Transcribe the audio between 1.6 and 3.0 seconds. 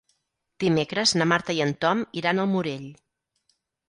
en Tom iran al Morell.